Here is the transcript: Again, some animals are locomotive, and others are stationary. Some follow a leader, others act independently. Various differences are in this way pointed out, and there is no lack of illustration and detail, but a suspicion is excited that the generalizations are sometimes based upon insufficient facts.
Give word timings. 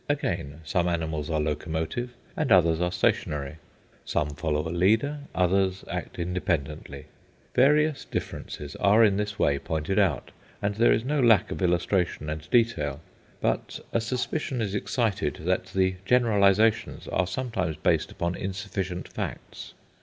Again, 0.09 0.61
some 0.65 0.87
animals 0.87 1.29
are 1.29 1.39
locomotive, 1.39 2.15
and 2.35 2.51
others 2.51 2.81
are 2.81 2.91
stationary. 2.91 3.57
Some 4.03 4.31
follow 4.31 4.67
a 4.67 4.73
leader, 4.73 5.19
others 5.35 5.85
act 5.91 6.17
independently. 6.17 7.05
Various 7.53 8.05
differences 8.05 8.75
are 8.77 9.03
in 9.03 9.17
this 9.17 9.37
way 9.37 9.59
pointed 9.59 9.99
out, 9.99 10.31
and 10.59 10.73
there 10.73 10.91
is 10.91 11.05
no 11.05 11.19
lack 11.21 11.51
of 11.51 11.61
illustration 11.61 12.31
and 12.31 12.49
detail, 12.49 12.99
but 13.41 13.79
a 13.93 14.01
suspicion 14.01 14.59
is 14.59 14.73
excited 14.73 15.35
that 15.41 15.65
the 15.65 15.93
generalizations 16.03 17.07
are 17.09 17.27
sometimes 17.27 17.75
based 17.77 18.11
upon 18.11 18.33
insufficient 18.33 19.07
facts. 19.07 19.75